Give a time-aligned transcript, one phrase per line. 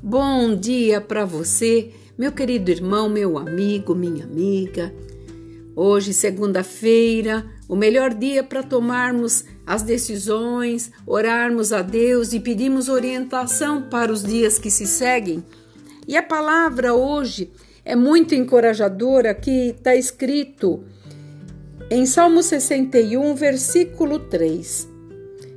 [0.00, 4.94] Bom dia para você, meu querido irmão, meu amigo, minha amiga.
[5.74, 13.82] Hoje, segunda-feira, o melhor dia para tomarmos as decisões, orarmos a Deus e pedirmos orientação
[13.90, 15.44] para os dias que se seguem.
[16.06, 17.50] E a palavra hoje
[17.84, 20.84] é muito encorajadora que está escrito
[21.90, 24.88] em Salmo 61, versículo 3.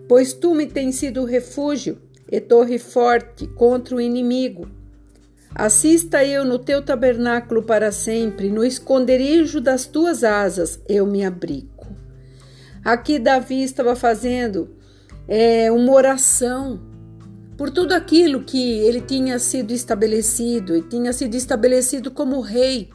[0.08, 2.00] Pois tu me tens sido refúgio
[2.32, 4.68] e torre forte contra o inimigo.
[5.54, 11.88] Assista eu no teu tabernáculo para sempre, no esconderijo das tuas asas eu me abrigo.
[12.84, 14.70] Aqui Davi estava fazendo
[15.28, 16.80] é, uma oração
[17.58, 22.90] por tudo aquilo que ele tinha sido estabelecido e tinha sido estabelecido como rei.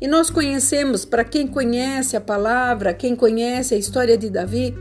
[0.00, 4.76] E nós conhecemos, para quem conhece a palavra, quem conhece a história de Davi,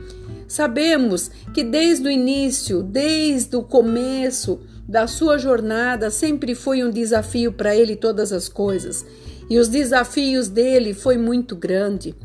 [0.48, 7.52] Sabemos que desde o início, desde o começo da sua jornada, sempre foi um desafio
[7.52, 9.06] para ele todas as coisas.
[9.50, 12.16] E os desafios dele foi muito grande.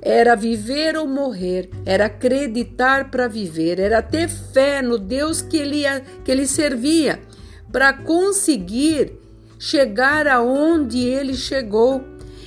[0.00, 5.82] Era viver ou morrer, era acreditar para viver, era ter fé no Deus que ele,
[6.24, 7.20] que ele servia,
[7.70, 9.12] para conseguir
[9.58, 12.02] chegar aonde ele chegou.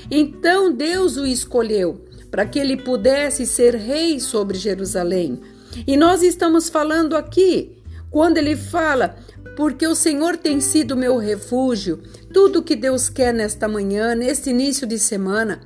[0.09, 2.03] Então Deus o escolheu
[2.33, 5.39] para que ele pudesse ser rei sobre Jerusalém.
[5.85, 7.77] E nós estamos falando aqui,
[8.09, 9.15] quando ele fala,
[9.55, 12.01] porque o Senhor tem sido meu refúgio,
[12.33, 15.61] tudo que Deus quer nesta manhã, neste início de semana,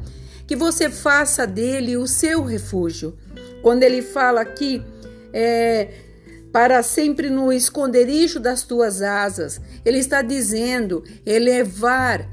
[0.46, 3.18] que você faça dele o seu refúgio.
[3.62, 4.84] Quando ele fala aqui,
[5.32, 5.88] é,
[6.52, 12.28] para sempre no esconderijo das tuas asas, ele está dizendo elevar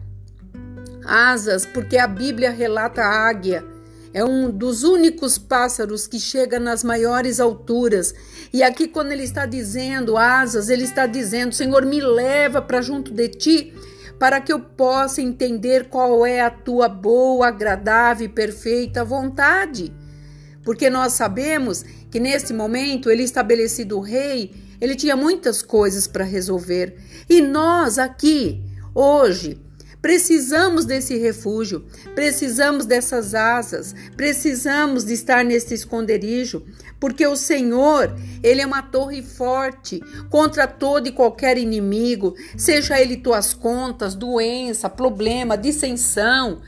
[1.06, 3.72] asas, porque a Bíblia relata a águia
[4.14, 8.14] é um dos únicos pássaros que chega nas maiores alturas.
[8.52, 13.12] E aqui, quando ele está dizendo asas, ele está dizendo: Senhor, me leva para junto
[13.12, 13.74] de ti,
[14.16, 19.92] para que eu possa entender qual é a tua boa, agradável e perfeita vontade.
[20.62, 26.96] Porque nós sabemos que nesse momento ele estabelecido rei, ele tinha muitas coisas para resolver.
[27.28, 28.62] E nós aqui,
[28.94, 29.60] hoje,
[30.04, 36.62] Precisamos desse refúgio, precisamos dessas asas, precisamos de estar nesse esconderijo,
[37.00, 43.16] porque o Senhor, ele é uma torre forte contra todo e qualquer inimigo, seja ele
[43.16, 46.60] tuas contas, doença, problema, dissensão,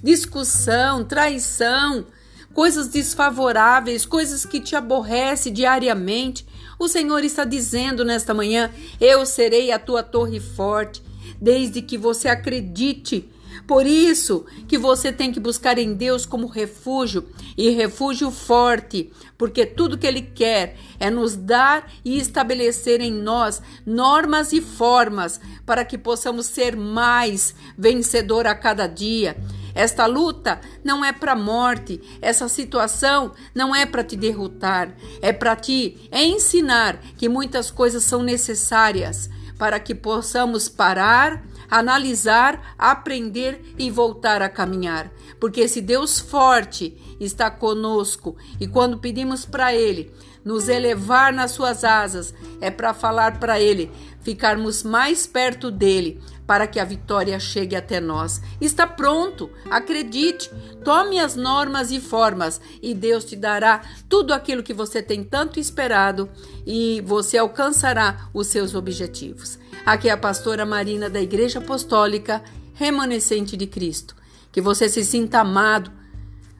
[0.00, 2.06] discussão, traição,
[2.52, 6.46] coisas desfavoráveis, coisas que te aborrece diariamente.
[6.78, 11.02] O Senhor está dizendo nesta manhã: Eu serei a tua torre forte
[11.44, 13.30] desde que você acredite.
[13.66, 19.64] Por isso que você tem que buscar em Deus como refúgio e refúgio forte, porque
[19.64, 25.84] tudo que Ele quer é nos dar e estabelecer em nós normas e formas para
[25.84, 29.36] que possamos ser mais vencedor a cada dia.
[29.74, 35.54] Esta luta não é para morte, essa situação não é para te derrotar, é para
[35.56, 39.28] te ensinar que muitas coisas são necessárias
[39.58, 45.10] para que possamos parar, analisar, aprender e voltar a caminhar.
[45.40, 50.12] Porque esse Deus forte está conosco e quando pedimos para Ele
[50.44, 56.66] nos elevar nas suas asas, é para falar para Ele, ficarmos mais perto dele, para
[56.66, 58.40] que a vitória chegue até nós.
[58.60, 60.50] Está pronto, acredite,
[60.84, 65.58] tome as normas e formas e Deus te dará tudo aquilo que você tem tanto
[65.58, 66.28] esperado
[66.66, 69.58] e você alcançará os seus objetivos.
[69.84, 72.42] Aqui é a pastora Marina da Igreja Apostólica
[72.74, 74.16] Remanescente de Cristo.
[74.50, 75.90] Que você se sinta amado.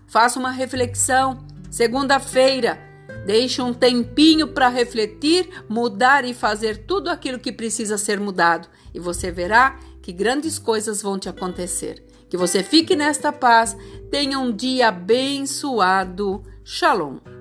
[0.07, 1.45] Faça uma reflexão.
[1.71, 2.79] Segunda-feira,
[3.25, 9.01] Deixe um tempinho para refletir, mudar e fazer tudo aquilo que precisa ser mudado, e
[9.01, 12.05] você verá que grandes coisas vão te acontecer.
[12.29, 13.77] Que você fique nesta paz,
[14.11, 16.43] tenha um dia abençoado.
[16.63, 17.34] Shalom.